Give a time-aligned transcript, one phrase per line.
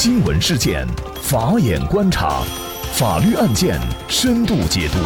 [0.00, 0.86] 新闻事件，
[1.20, 2.44] 法眼观察，
[2.92, 4.98] 法律案件深度解读，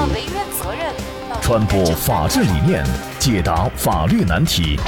[1.41, 2.85] 传播法治理念，
[3.19, 4.79] 解答法律难题，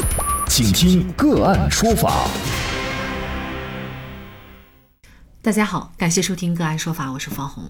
[0.47, 2.29] 请听个案说法。
[5.41, 7.65] 大家好，感谢收听个案说法，我是方红。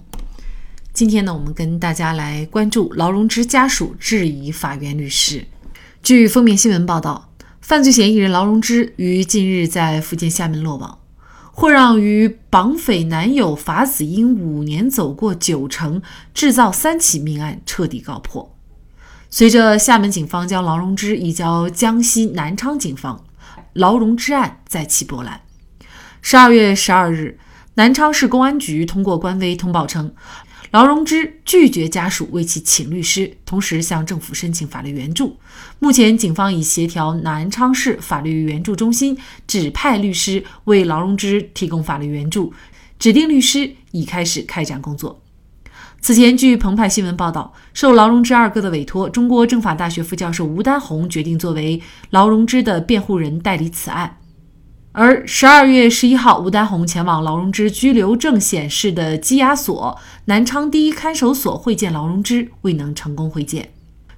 [0.93, 5.46] 今天呢，我们跟大家来关注劳荣枝家属质疑法院律师。
[6.03, 7.30] 据封面新闻报道，
[7.61, 10.98] 犯罪嫌疑人劳荣枝于近日在福建厦门落网，
[11.57, 16.02] 或让与绑匪男友法子英五年走过九成，
[16.34, 18.56] 制造三起命案彻底告破。
[19.30, 23.24] 随着厦门警方将劳荣枝移交江西南昌警方，
[23.73, 25.41] 劳荣枝案再起波澜。
[26.20, 27.38] 十二月十二日，
[27.74, 30.12] 南昌市公安局通过官微通报称。
[30.74, 35.37] 劳荣枝拒绝家属为其请律师，同时向政府申请法律援助。
[35.78, 42.52] 目前，警方已协调南昌市法律援助中心指派律师为劳荣枝提供法律援助，
[42.98, 45.23] 指定律师已开始开展工作。
[46.01, 54.16] 此前，据澎湃新闻报道，受劳荣枝二哥的委托，中国政法大学副教授吴丹红决定作为劳荣枝的辩护人代理此案。
[54.96, 63.70] 而十二月十一号，吴丹红前往劳荣枝拘留证显示的羁押所南昌第一看守所会见劳荣枝，未能成功会见。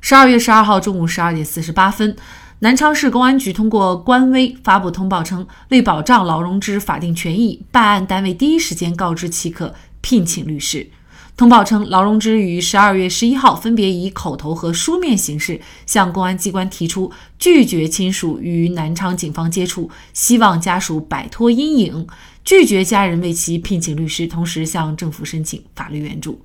[0.02, 2.14] 十二月十二号中午十二点四十八分，
[2.58, 10.90] 南昌市公安局通过官微发布通报称，为保障劳荣枝法定权益，办案单位第一时间告知其可聘请律师。
[11.36, 22.06] 通报称，劳荣枝于十二月十一号分别以口头和书面形式向公安机关提出拒绝亲属与南昌警方接触，希望家属摆脱阴影，
[22.42, 26.40] 拒绝家人为其聘请律师，同时向政府申请法律援助。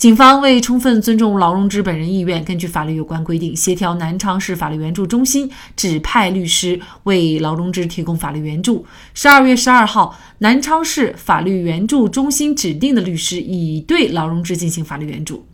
[0.00, 8.86] 警方为充分尊重劳荣枝本人意愿，根据法律有关规定，协调南昌市法律援助中心指派律师为劳荣枝提供法律援助。
[9.12, 15.44] 十二月十二号，南昌市法律援助中心指定的律师已对劳荣枝进行法律援助。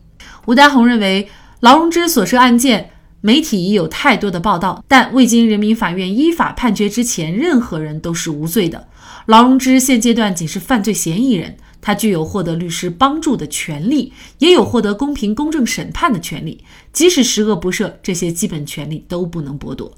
[0.44, 1.28] 吴丹红认为，
[1.58, 2.90] 劳荣枝所涉案件，
[3.22, 8.86] 媒体已有太多的报道，但未经人民法院依法判决之前，任何人都是无罪的。
[9.26, 11.56] 劳荣枝现阶段仅是犯罪嫌疑人。
[11.86, 16.64] 他具有获得律师帮助的权利，也有获得公平公正审判的权利。
[16.92, 19.92] 即使十恶不赦，这些基本权利都不能剥夺。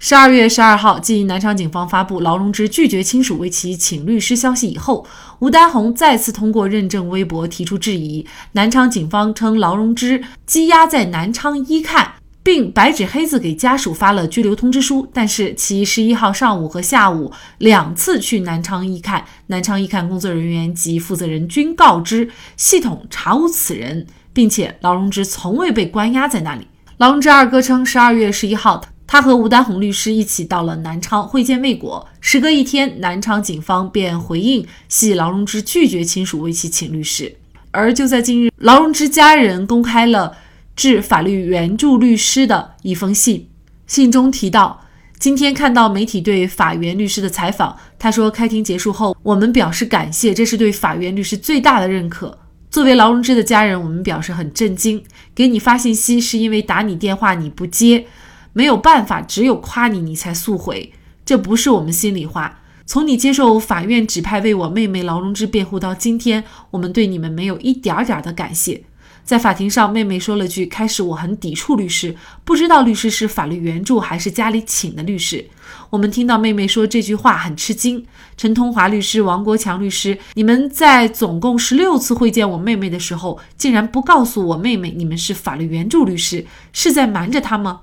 [0.00, 5.06] 十二月十二号，继南昌警方发布劳荣枝拒绝亲属为其请律师消息以后，
[5.38, 8.26] 吴丹红再次通过认证微博提出质疑。
[8.54, 12.14] 南昌警方称，劳荣枝羁押在南昌一看。
[12.42, 26.66] 并白纸黑字给家属发了拘留通知书，但是其十一号上午和下午两次去南昌一看，南昌一看工作人员及负责人均告知系统查无此人，并且劳荣枝从未被关押在那里。
[26.96, 37.36] 劳荣枝二哥称，十二月十一号，他和吴丹红律师一起到了南昌会见未果，时隔一天，南昌警方便回应系劳荣枝拒绝亲属为其请律师。
[37.70, 40.34] 而就在近日，劳荣枝家人公开了。
[40.78, 43.48] 致法律援助律师的一封信，
[43.88, 44.84] 信中提到，
[45.18, 52.38] 今天看到媒体对法援律师的采访，他说，开庭结束后，我们表示感谢，这是对法援律师最大的认可。
[52.70, 55.02] 作为劳荣枝的家人，我们表示很震惊。
[55.34, 58.06] 给你发信息是因为打你电话你不接，
[58.52, 60.92] 没有办法，只有夸你，你才速回，
[61.26, 62.60] 这不是我们心里话。
[62.86, 68.84] 从你接受法院指派为我妹妹劳荣枝辩护到今天，我们对你们没有一点点的感谢。
[69.28, 72.16] 在法庭上，妹妹说了句：“开始我很抵触律师，
[72.46, 75.46] 不知道律师是法律援助还是家里请的律师。”
[75.90, 78.02] 我们听到妹妹说这句话很吃惊。
[78.38, 87.80] 陈通华律师、王国强律师，你们在总共十六次会见我妹妹的时候，竟然不告诉我妹妹你们是法律援助律师，是在瞒着她吗？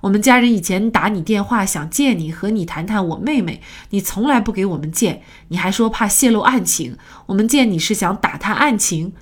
[0.00, 6.96] 我们家人以前打你电话想见你，和你谈谈我妹妹，你从来不给我们见，你还说怕泄露案情。
[7.26, 9.12] 我们见你是想打探案情。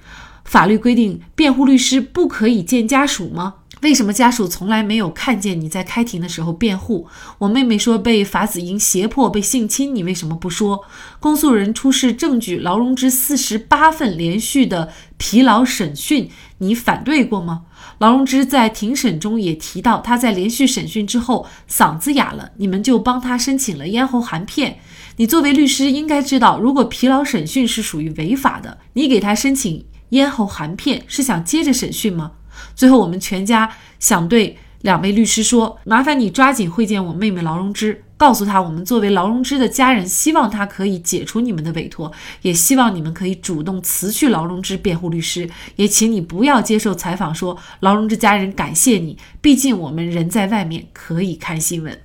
[0.46, 3.54] 法律规定，辩护律师不可以见家属吗？
[3.82, 7.06] 为什么家属从来没有看见你在开庭的时候辩护？
[7.38, 10.82] 我妹妹说被法子英胁迫被性侵，你为什么不说？
[11.20, 17.64] 公诉人出示证据，劳荣枝四十八份连续的疲劳审讯，你反对过吗？
[17.98, 24.78] 劳荣枝在庭审中也提到，他在连续审讯之后嗓子哑了，你们就帮他申请了咽喉含片。
[25.16, 29.84] 你作为律师应该知道，如果疲劳审讯是属于违法的，你给他申请。
[30.10, 32.32] 咽喉含片是想接着审讯吗？
[32.74, 42.10] 最后，我们全家想对两位律师说：麻烦你抓紧会见我妹妹劳荣枝，告诉她我们作为劳荣枝的家人，希望她可以解除你们的委托，
[42.42, 51.98] 也希望你们可以主动辞去劳荣枝辩护律师，也请你不要接受采访说劳荣枝家人感谢你，毕竟我们人在外面可以看新闻。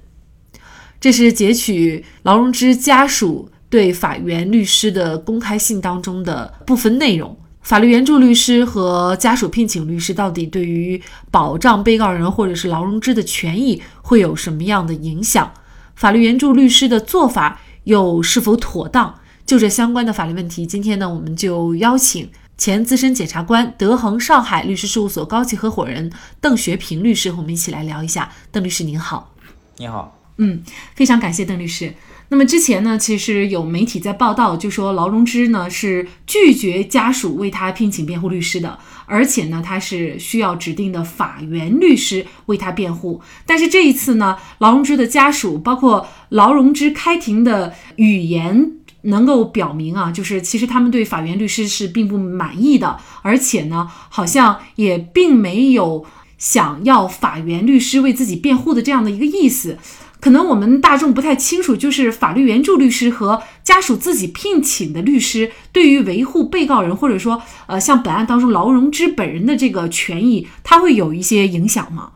[0.99, 3.49] 这是截取劳荣枝家属。
[3.71, 7.37] 对法源律师的公开信当中的部分内容。
[7.61, 15.51] 法律援助律师和家属聘请律师到底对于保障被告人或者是劳荣枝的权益会有什么样的影响？
[15.95, 19.19] 法律援助律师的做法又是否妥当？
[19.45, 28.31] 就这相关的法律问题，今天呢，我们就邀请前资深检察官、德恒上海律师事务所高级合伙人邓学平律师和我们一起来聊一下。
[28.51, 29.33] 邓律师您好，
[29.77, 30.63] 你好，嗯，
[30.95, 31.93] 非常感谢邓律师。
[32.31, 43.19] 那么之前呢，其实有媒体在报道，就说劳荣枝呢是拒绝家属为他聘请辩护律师的，而且呢他是需要指定的法援律师为他辩护。
[43.45, 56.05] 但是这一次呢，劳荣枝的家属，包括劳荣枝开庭的语言，能够表明啊，就是其实他们对法援律师是并不满意的，而且呢，好像也并没有
[56.37, 59.77] 想要法援律师为自己辩护的这样的一个意思。
[60.21, 72.11] 可能我们大众不太清楚，就是法律援助律师和家属自己聘请的律师，对于维护被告人或者说呃像本案当中劳荣枝本人的这个权益，他会有一些影响吗？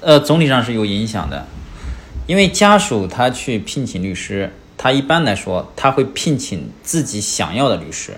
[0.00, 1.46] 呃，总体上是有影响的，
[2.26, 8.16] 因为家属他去聘请律师，他一般来说他会聘请自己想要的律师。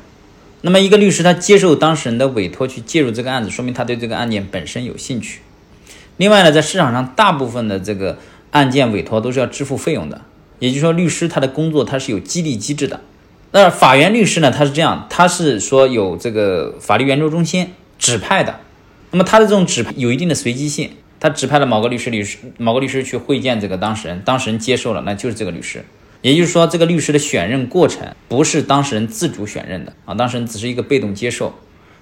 [0.60, 5.40] 那么一个律师他接受当事人的委托去介入这个案子，说明他对这个案件本身有兴趣。
[6.18, 8.16] 另外呢，在市场上大部分的这个。
[8.50, 10.22] 案件委托都是要支付费用的，
[10.58, 13.00] 也就是说，律师他的工作他是有激励机制的。
[13.52, 17.68] 那法援律师呢，他是这样，他是说有这个法律援助中心
[17.98, 18.60] 指派的，
[19.10, 25.84] 那么他的这种指派有一定的随机性，他指派了某个律师律师某个律师去会见这个当事人，当事人接受了，那就是这个律师。
[26.22, 31.54] 也就是说，这个律师的选任过程不是当事人自主选任的啊，当事人只是一个被动接受。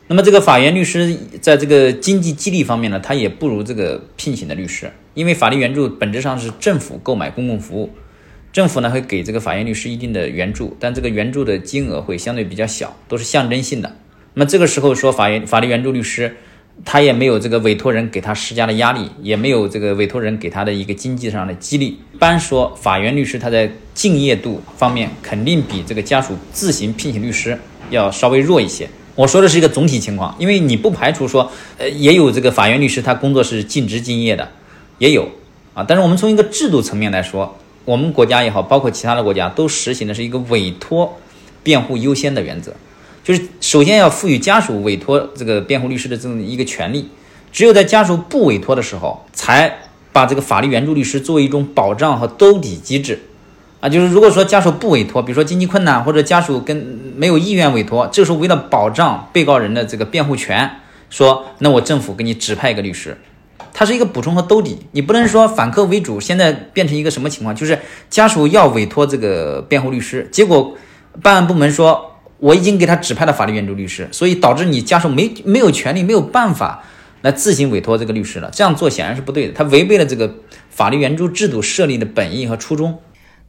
[0.08, 4.90] 那么这个法援律师在这个经济激励方面呢，他也不如这个聘请的律师。
[5.18, 7.90] 因为法律援助本质上是政府购买公共服务，
[8.52, 13.96] 政府呢会给这个法院律师一定的援助，但这个援助的金额会相对比较小，都是象征性的。
[14.34, 16.36] 那么这个时候说法院法律援助律师，
[16.84, 21.98] 他也没有这个委托人给他施加的压力，也没有这个委托人给他的一个经济上的激励。
[22.14, 27.58] 一般说，法院律师他在敬业度方面肯定比这个家属自行聘请律师
[27.90, 28.88] 要稍微弱一些。
[29.16, 34.48] 我说的是一个总体情况，因为你不排除说，呃，也有这个法院律师他工作是尽职敬业的。
[34.98, 35.28] 也有
[35.74, 41.18] 啊，但是我们从一个制度层面来说，我们国家也好，包括其他的国家都实行的是一个委托
[41.62, 42.72] 辩护优先的原则，
[43.22, 47.08] 就是首先要赋予家属委托这个辩护律师的这么一个权利，
[47.52, 49.78] 只有在家属不委托的时候，才
[50.12, 53.20] 把这个法律援助律师作为一种保障和兜底机制
[53.80, 56.76] 啊，就是如果说家属不委托，比如说经济困难或者家属跟
[57.16, 60.68] 没有意愿委托，这时候为了保障被告人的这个辩护权，
[61.08, 63.16] 说那我政府给你指派一个律师。
[63.72, 66.18] 它是一个补充和兜底，你不能说反客为主。
[66.20, 67.54] 现在变成一个什么情况？
[67.54, 67.78] 就是
[68.10, 70.76] 家属要委托这个辩护律师，结果
[71.22, 76.82] 办案部门说我已经给他指派了法律援助律师，所以导致你家属没没有权利、没有办法
[77.22, 78.50] 来自行委托这个律师了。
[78.52, 80.34] 这样做显然是不对的，他违背了这个
[80.70, 82.98] 法律援助制度设立的本意和初衷。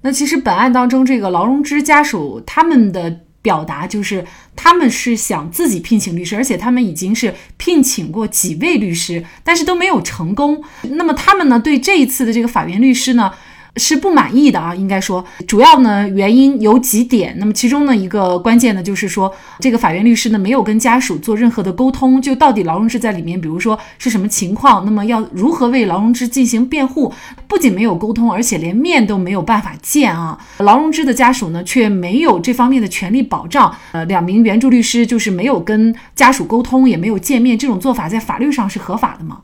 [0.02, 3.22] 那其实本案当中，这个劳荣枝家属他们的。
[3.41, 4.25] 表达就是
[4.56, 10.63] 他们是想自己聘请律师，而且他们已经是聘请过几位律师，但是都没有成功。
[10.81, 13.31] 那么他们呢，对这一次的这个法院律师呢？
[13.75, 17.36] 是不满意的啊，应该说，主要呢原因有几点。
[17.38, 27.13] 那么其中呢一个关键呢，就是说这个法院律师呢没有跟家属做任何的沟通，就到底劳荣枝在里面，比如说是什么情况，那么要如何为劳荣枝进行辩护，
[27.48, 30.38] 不仅没有沟通，而且连面都没有办法见啊。
[30.58, 39.41] 劳荣枝的家属呢却没有这方面的权利保障，呃，两名援助律师就是没有跟家属沟通，也没有见面，这种做法在法律上是合法的吗？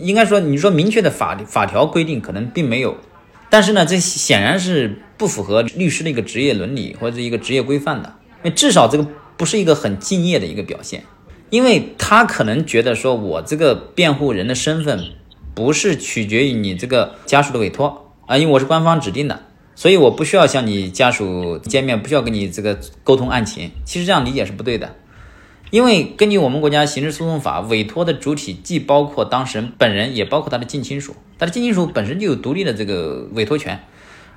[0.00, 2.96] 应该说，你说明确的法法条规定可能并没有。
[3.48, 11.04] 但是呢，这显然是不符合律师的一个职业伦理或者一个职业规范的，因为至少这个不是一个很敬业的一个表现，
[11.50, 15.12] 因为他可能觉得说，我这个辩护人的身份
[15.54, 19.40] 不是取决于你这个家属的委托啊，因为我是官方指定的，
[19.74, 23.70] 所以我不需要向你家属见面，不需要跟你这个沟通案情。
[23.84, 24.94] 其实这样理解是不对的。
[25.76, 31.14] 因为根据我们国家刑事诉讼法，委托的主体既包括当事人本人，也包括他的近亲属。
[31.38, 33.78] 他的近亲属本身就有独立的这个委托权，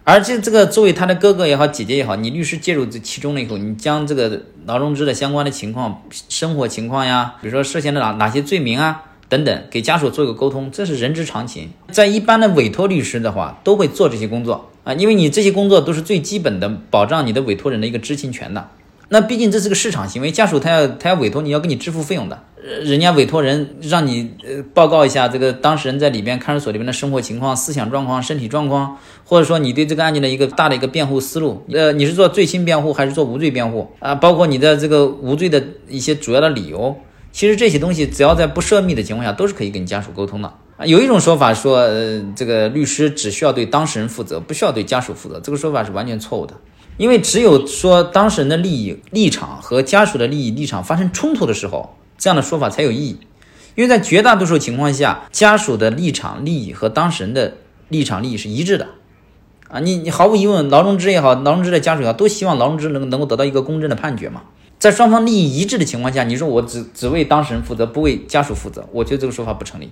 [0.03, 11.69] 而这这个作为他的哥哥也好，姐姐也好，你律师介入这其中了以后，你将这个劳荣枝的相关的情况、生活情况呀，比如说涉嫌的哪哪些罪名啊等等，给家属做一个沟通，这是人之常情。
[11.89, 18.71] 在一般的委托律师的话，都会做这些工作啊，因为你这些工作都是最基本的保障你的委托人的一个知情权的。
[19.09, 22.43] 那毕竟这是个市场行为，家属他要他要委托你要给你支付费用的，
[22.83, 34.13] 人家委托人让你呃报告一下这个当事人在里边看守所里边的生活情况、思想状况、身体状况，或者说你对这个案件的一个大的一个辩护思路，呃，你是做罪轻辩护还是做无罪辩护啊？
[34.13, 36.95] 包括你的这个无罪的一些主要的理由，
[37.31, 40.85] 其实这些东西只要在不涉密的情况下，都是可以跟家属沟通的啊。
[40.85, 46.53] 有一种说法说，呃，这个律师只需要对当事人负责，不需要对家属负责，这个说法是完全错误的。
[46.99, 53.17] 因为只有说当事人的利益立场和家属的利益立场发生冲突的时候，这样的说法才有意义。
[53.75, 57.53] 因为在绝大多数情况下，家属的立场利益和当事人的
[57.87, 58.89] 立场利益是一致的。
[59.69, 64.41] 啊，你你毫无疑问，劳荣枝也好，劳荣枝的家属也好，都希望劳荣枝能能够得到一个公正的判决嘛。
[64.77, 69.89] 在双方利益一致的情况下，你说我只只为当事人负责，不为家属负责，我觉得这个说法不成立。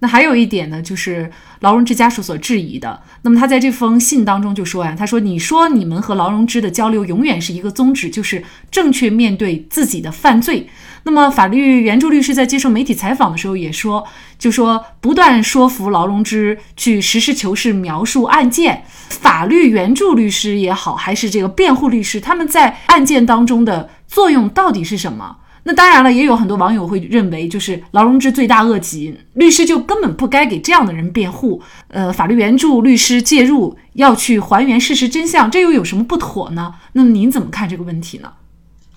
[0.00, 3.02] 那还有一点呢，就是劳荣枝家属所质疑的。
[3.22, 10.68] 那么他在这封信当中就说呀，他说：“你说你们和劳荣枝的交流永远是一个宗旨，就是正确面对自己的犯罪。”
[11.04, 14.06] 那么法律援助律师在接受媒体采访的时候也说，
[14.38, 18.84] 就说不断说服劳荣枝去实事求是描述案件。
[19.08, 25.38] 法律援助律师也好，还是这个辩护律师，他们在案件当中的作用到底是什么？
[25.68, 31.60] 那当然了，也有很多网友会认为，就是劳荣枝罪大恶极，律师就根本不该给这样的人辩护。
[31.88, 36.76] 呃，法律援助律师介入要去还原事实真相，这又有什么不妥呢？
[36.94, 38.32] 那么您怎么看这个问题呢？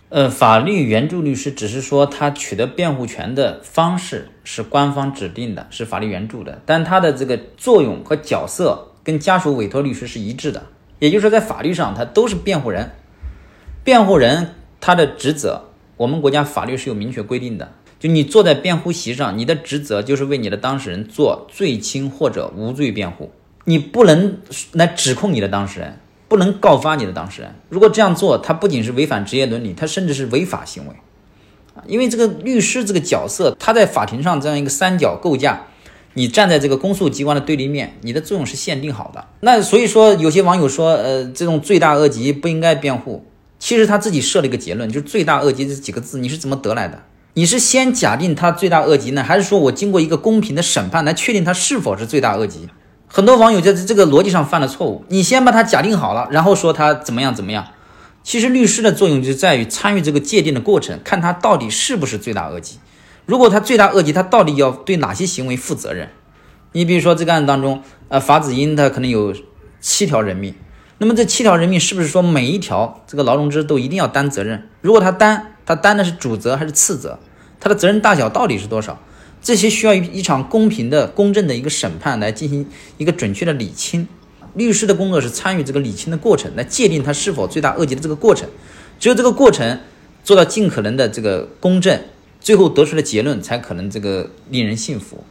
[0.07, 10.67] 呃，法律援助律师只是说他取得辩护权的方式是官方指定的，是法律援助的，但他的这个作用和角色跟家属委托律师是一致的，
[10.99, 12.91] 也就是说，在法律上他都是辩护人。
[13.83, 15.65] 辩护人他的职责。
[15.97, 23.31] 我们国家法律是有明确规定的，就你坐在辩护席上，你的职责就是为你的当事人做罪轻或者无罪辩护，
[23.65, 24.39] 你不能
[24.71, 27.53] 来指控你的当事人，不能告发你的当事人。
[27.69, 30.95] 如果这样做，他不仅是违反职业伦理，他甚至是违法行为
[31.75, 31.83] 啊！
[31.85, 35.67] 因为这个律师这个角色，他在法庭上这样一个三角构架，
[36.15, 39.25] 你站在这个公诉机关的对立面，你的作用是限定好的。
[39.41, 43.25] 那所以说，有些网友说，呃，这种罪大恶极不应该辩护。
[43.61, 47.03] 其实他自己设了一个结论，就是“罪大恶极”这几个字，你是怎么得来的？
[47.35, 52.67] 你是先假定他罪大恶极呢，还是说我经过一个公平的审判来确定他是否是罪大恶极？
[53.07, 55.05] 很多网友在这个逻辑上犯了错误。
[55.09, 57.67] 你先把他假定好了，然后说他怎么样怎么样。
[58.23, 62.79] 其实律师的作用就在于参与这个界定的过程，看他到底是不是罪大恶极。
[63.27, 66.09] 如果他罪大恶极，他到底要对哪些行为负责任？
[66.71, 69.35] 你比如说这个案当中，呃，法子英他可能有
[69.79, 70.55] 七条人命。
[71.01, 74.69] 那么这七条人命是不是说每一条这个劳荣枝都一定要担责任？
[74.81, 77.17] 如果他担，他担的是主责还是次责？
[77.59, 79.01] 他的责任大小到底是多少？
[79.41, 82.67] 这些需要一一场公平的、公正的一个审判来进行
[82.99, 84.07] 一个准确的理清。
[84.53, 88.47] 律师的工作是参与这个理清的过程，来界定他是否罪大恶极的这个过程。
[88.99, 89.79] 只有这个过程
[90.23, 91.99] 做到尽可能的这个公正，
[92.39, 95.23] 最后得出的结论才可能这个令人信服。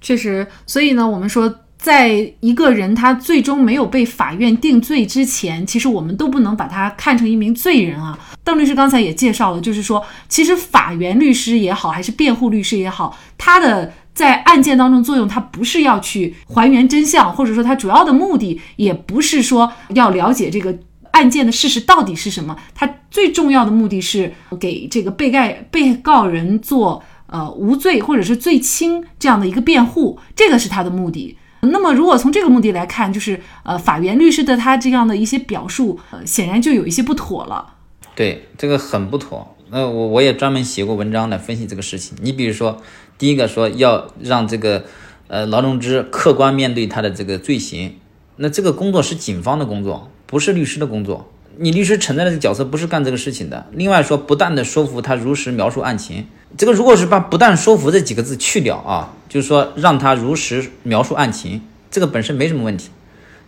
[0.00, 1.60] 确实，所以呢，我们说。
[1.80, 8.18] 在一个人他最终没有被法院定罪之前，其实我们都不能把他看成一名罪人啊。
[8.44, 20.78] 邓律师刚才也介绍了，就是说，其实法援律师也好，还是辩护律师也好，他的在案件当中作用，他不是要去还原真相，或者说他主要的目的也不是说要了解这个
[21.12, 31.38] 案件的事实到底是什么，他最重要的目的是给这个被盖被告人做呃无罪或者是罪轻这样的一个辩护，这个是他的目的。
[31.62, 37.74] 那么，如果从这个目的来看，就是呃，法援律师的他这样的一些表述，呃，显然就有一些不妥了。
[38.14, 39.56] 对，这个很不妥。
[39.70, 42.16] 那我我也专门写过文章来分析这个事情。
[42.22, 42.82] 你比如说，
[43.18, 44.84] 第一个说要让这个
[45.28, 47.96] 呃劳荣枝客观面对他的这个罪行，
[48.36, 51.30] 那这个工作是警方的工作，不是律师的工作。
[51.62, 53.66] 你律师承担的这个角色不是干这个事情的。
[53.72, 56.26] 另外说，不断的说服他如实描述案情。
[56.56, 62.88] 这个如果是把“不但说服”这几个字去掉啊，就是说让他如实描述案情，这个本身没什么问题。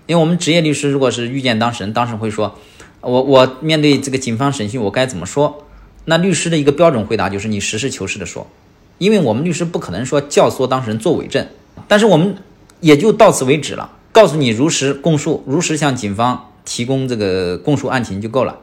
[0.05, 2.59] 因为我们职业律师如果是遇见当事人，当事人会说
[3.01, 5.65] ：“我我面对这个警方审讯，我该怎么说？”
[6.05, 8.47] 那律师的一个标准回答就是你实事求是的说，
[8.99, 11.47] 因为我们律师不可能说教唆当事人做伪证，
[11.89, 12.37] 但是我们
[12.81, 16.51] 也就到此为止了，告诉你如实供述，如实向警方。
[16.65, 18.59] 提供这个供述案情就够了，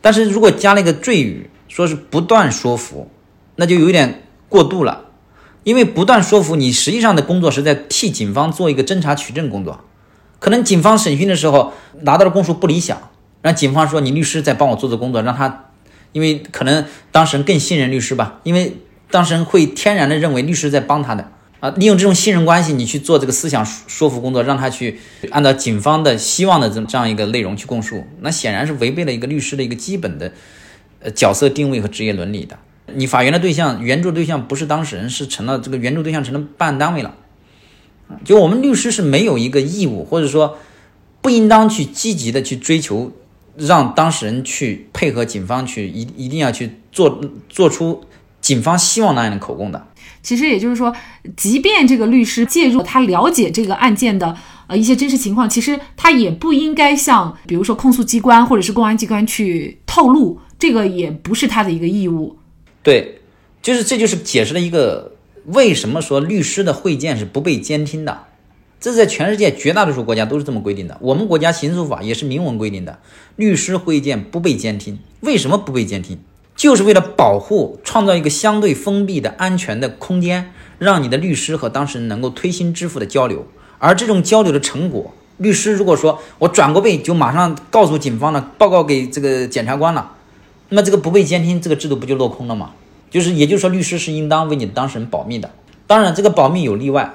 [0.00, 3.10] 但是如果加了一个赘语，说是不断说服，
[3.56, 5.06] 那就有点过度了。
[5.62, 9.80] 因为不断说服你，实际上的工作是在替警方做一个侦查取证工作。
[10.38, 13.10] 可能警方审讯的时候拿到的供述不理想，
[13.42, 15.66] 让警方说你律师在帮我做做工作，让他，
[16.12, 18.78] 因为可能当事人更信任律师吧，因为
[19.10, 21.30] 当事人会天然的认为律师在帮他的。
[21.60, 24.98] 啊，利用这种信任关系，你去做这个思想说服工作，让他去
[25.30, 30.32] 按照警方的希望的这这样一个内容去供述，那显然是违背了一个律师的一个基本的
[31.00, 32.58] 呃角色定位和职业伦理的。
[32.94, 37.14] 你法院的对象援助对象不是当事人，是成了这个援助对象成了办案单位了。
[38.24, 40.58] 就我们律师是没有一个义务，或者说
[41.20, 43.12] 不应当去积极的去追求
[43.56, 48.02] 让当事人去配合警方去一一定要去做做出
[48.40, 49.86] 警方希望那样的口供的。
[50.22, 50.94] 其实也就是说，
[51.36, 54.36] 即便这个律师介入，他了解这个案件的
[54.66, 62.38] 呃一些真实情况，其实他也不应该向比如说控诉机关或者是公安机关去透露，这个也不是他的一个义务。
[62.82, 63.20] 对，
[63.62, 65.12] 就是这就是解释了一个。
[65.46, 68.26] 为什么说律师的会见是不被监听的？
[68.78, 70.98] 这在全世界绝大多数国家都是这么规定的。
[71.00, 72.98] 我们国家刑诉法也是明文规定的，
[73.36, 74.98] 律师会见不被监听。
[75.20, 76.18] 为什么不被监听？
[76.60, 83.46] 就是为了保护、创造一个相对封闭的安全的空间，让你的律师和当事人能够推心置腹的交流。
[83.78, 90.12] 而这种交流的成果，律师如果说我转过背就马上告诉警方了，报告给这个检察官了，
[90.68, 92.72] 那么这个不被监听，这个制度不就落空了吗？
[93.08, 95.50] 就是，也就是说，律师是应当为你的当事人保密的。
[95.86, 97.14] 当然，这个保密有例外，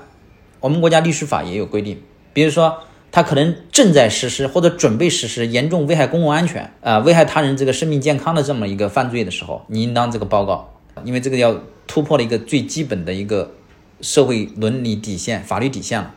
[0.59, 2.01] 我们国家律师法也有规定。
[2.33, 2.79] 比如说，
[3.15, 10.74] 他可能正在实施或者准备实施严重危害公共安全啊、危害他人这个生命健康的这么一个犯罪的时候，你应当这个报告，
[11.05, 11.57] 因为这个要
[11.88, 13.53] 突破了一个最基本的一个
[14.01, 16.12] 社会伦理底线、法律底线了。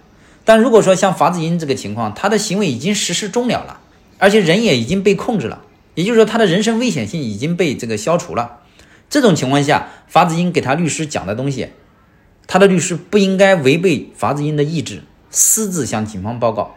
[0.45, 3.79] 但如果说像法子英这个情况，他的行为已经实施终了了，
[4.19, 5.63] 而且人也已经被控制了，
[5.95, 8.59] 也就是说，他的人身危险性已经被这个消除了。
[9.09, 11.69] 这种情况下，法子英给他律师讲的东西，
[12.49, 16.75] 他的律师不应该违背法子英的意志，私自向警方报告。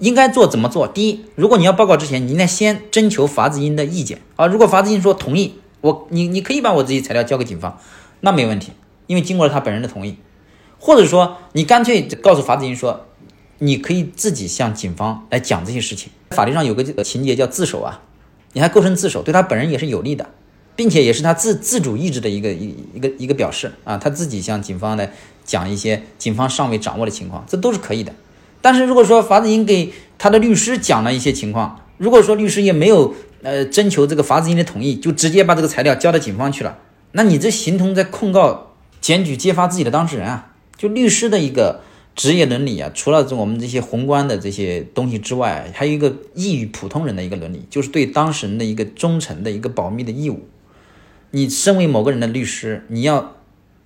[0.00, 0.88] 应该做怎么做？
[0.88, 4.46] 第一，如果你要报告之前，你应该先征求法子英的意见啊。
[4.46, 7.78] 如果法子英说同意，我你你可以把我这些材料交给警方，
[8.20, 8.72] 那没问题，
[9.06, 10.16] 因为经过了他本人的同意。
[10.78, 13.06] 或者说，你干脆告诉法子英说，
[13.58, 16.10] 你可以自己向警方来讲这些事情。
[16.30, 18.00] 法律上有个这个情节叫自首啊，
[18.54, 20.26] 你还构成自首，对他本人也是有利的。
[20.76, 25.12] 并且也是他自自主意志的一个一一个一个表示啊，他自己向警方来
[25.44, 28.14] 讲一些警方尚未掌握的情况，这都是可以的。
[28.60, 36.78] 但是如果说法子英给他的律师讲了一些情况，如果说律师也没有呃征求这个法子英的同意，就直接把这个材料交到警方去了，
[37.12, 40.52] 那你这形同在控告、检举、揭发自己的当事人啊！
[40.76, 41.80] 就律师的一个
[42.14, 50.46] 职业伦理啊，除了我们这些宏观的这些东西之外，还有一个异于普通人的一个伦理，就是对当事人的一个忠诚的一个保密的义务。
[51.30, 53.36] 你身为某个人的律师，你要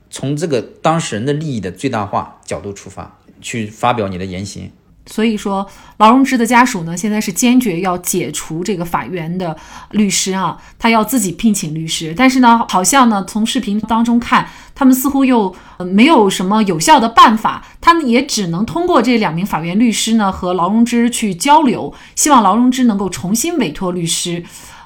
[0.09, 4.73] 从这个当事人的利益的最大化角度出发，去发表你的言行。
[5.07, 9.55] 所以说，劳荣枝的家属呢，现在是坚决要解除这个法院的
[9.91, 12.15] 律师啊，他要自己聘请律师。
[12.17, 15.55] 但是呢，好像呢，从视频当中看，他们似乎又
[15.93, 24.43] 没有什么有效的办法，他们也只能通过这两名法院律师呢和劳荣枝去交流，希望劳荣枝能够重新委托律师。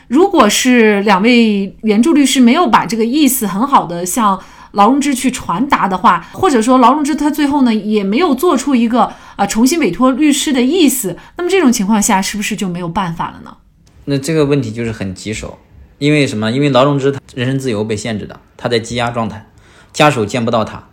[0.08, 4.40] 如果是两位援助律师没有把这个意思很好的向
[4.72, 13.56] 劳荣枝去传达的话，或者说劳荣枝他最后呢也没有做出一个啊重新委托律师的意思，那么这种情况下是不是就没有办法了呢？
[14.04, 15.58] 那这个问题就是很棘手，
[15.98, 16.50] 因为什么？
[16.50, 19.46] 因为劳荣枝他人身自由被限制的，他在羁押状态，
[19.92, 20.88] 家属见不到他，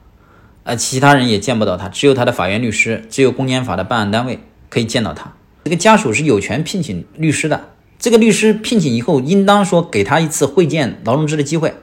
[0.64, 5.34] 呃，其他人也见不到他，只有他的法院律师，只有公检法的办案单位可以见到他。
[5.64, 7.70] 这个家属是有权聘请律师的。
[7.98, 11.74] 这个律师聘请以后，应当说给他一次会见劳荣枝的机会。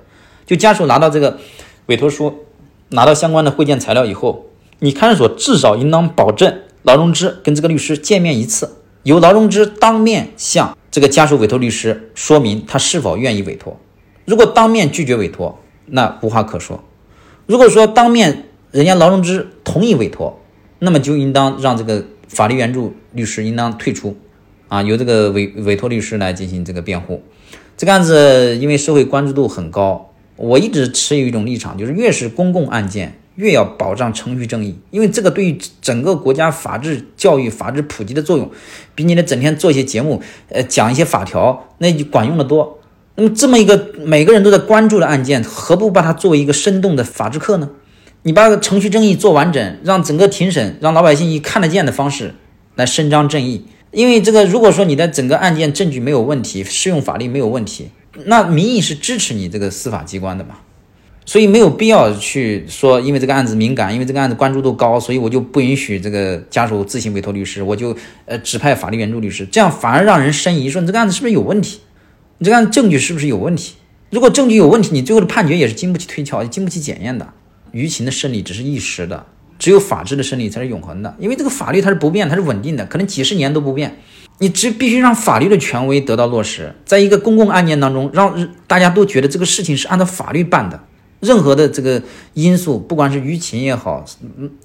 [0.45, 1.39] 就家属拿到这个
[1.87, 2.45] 委托书，
[2.91, 4.47] 拿到相关的会见材料以后，
[4.79, 8.71] 你看守所至少应当保证劳荣枝跟这个律师见面一次，
[9.03, 13.77] 由劳荣枝当面向这个家属委托律师说明他是否愿意委托。
[14.25, 16.79] 如果当面拒绝委托，那无话可说；
[17.47, 20.41] 如果说当面人家劳荣枝同意委托，
[20.79, 24.17] 那么就应当让这个法律援助律师应当退出。
[24.69, 27.23] 啊，由这个委委托律师来进行这个辩护。
[27.77, 38.51] 这个案子因为社会关注度很高，我一直持有一种立场，就是越是公共案件，越要保障程序正义，因为这个对于整个国家法治教育、法治普及的作用，
[38.95, 42.79] 比你的整天做一些节目，呃，讲一些法条，那就管用的多。
[43.15, 47.71] 那么这么一个每个人都在关注的案件，何不把它作为一个生动的法治课呢？
[48.23, 52.35] 你把程序正义做完整，让整个庭审，让老百姓以看得见的方式
[52.75, 53.67] 来伸张正义。
[53.91, 57.91] 因为这个，如果说你的整个案件证据没有问题，适用法律没有问题，
[58.27, 60.57] 那民意是支持你这个司法机关的嘛？
[61.25, 67.97] 所以没有必要去说，因为这个案子敏感，因为这个案子关注度高，所以我就不允许这个家属自行委托律师，我就
[68.27, 71.79] 呃指派法律援助律师，这样反而让人生疑，说你这个案子是不是有问题？
[72.39, 73.75] 你这个案子证据是不是有问题？
[74.11, 77.33] 如果证据有问题，你最后的判决也是经不起推敲，经不起检验的。
[77.73, 79.25] 舆情的胜利只是一时的，
[79.61, 81.17] 只有法治的胜利才是永恒的。
[81.21, 83.97] 因为这个法律它是不变，它是稳定的，可能几十年都不变。
[84.43, 90.83] 你只必须让法律的权威得到落实，在一个公共案件当中，让大家都觉得这个事情是按照法律办的。
[91.21, 92.03] 任何的这个
[92.35, 94.05] 因素，不管是舆情也好，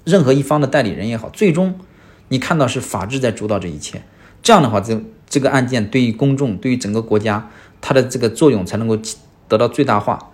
[0.02, 1.78] 任何一方的代理人也好，最终
[2.26, 4.02] 你看到是法治在主导这一切。
[4.42, 7.48] 这样的话，这这个案件对于公众，对于整个国家，
[7.80, 8.98] 它的这个作用才能够
[9.46, 10.32] 得到最大化。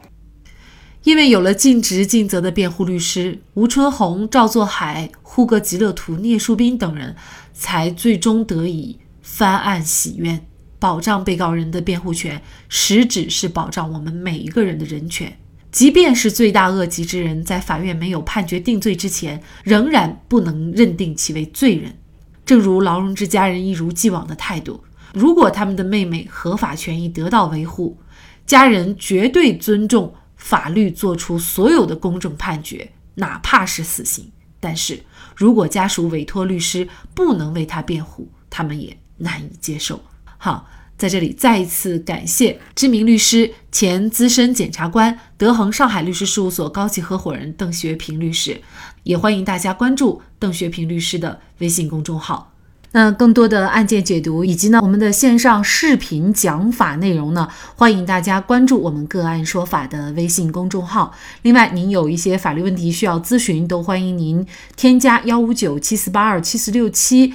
[1.03, 7.15] 因为有了尽职尽责的辩护律师吴春红、赵作海、呼格吉勒图、聂树斌等人，
[7.53, 10.47] 才最终得以翻案洗冤，
[10.79, 15.37] 保障被告人的辩护权，实质是保障我们每一个人的人权。
[15.73, 21.97] 即便是罪大恶极之人，在法院没有判决定罪之前，仍然不能认定其为罪人。
[22.45, 24.85] 正如劳荣枝家人一如既往的态度，
[25.15, 27.99] 如果他们的妹妹合法权益得到维护，
[28.47, 30.15] 家人绝对尊重。
[30.37, 34.31] 法律做出所有的公正判决，哪怕是死刑。
[34.61, 35.01] 但是
[35.35, 40.01] 如果家属委托律师不能为他辩护，他们也难以接受。
[40.37, 48.61] 好，在这里再一次感谢知名律师、前资深检察官、德恒上海律师事务所高级合伙人邓学平律师，
[49.03, 52.51] 也欢迎大家关注邓学平律师的微信公众号。
[52.97, 61.13] 那更多的案件解读以及呢我们的线上视频讲法内容呢，欢迎大家关注我们个案说法的微信公众号。
[61.43, 64.47] 另外，您有一些法律问题需要咨询，都欢迎您
[64.77, 67.35] 添加幺五九七四八二七四六七